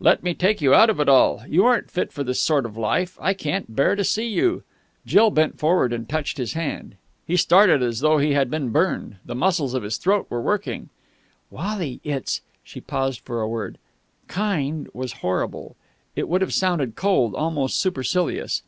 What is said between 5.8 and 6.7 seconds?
and touched his